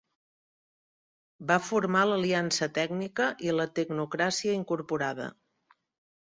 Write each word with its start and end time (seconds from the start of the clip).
Va 1.51 1.57
formar 1.65 2.01
l'Aliança 2.11 2.69
Tècnica 2.79 3.29
i 3.49 3.53
la 3.59 3.69
Tecnocràcia 3.81 4.57
Incorporada. 4.63 5.29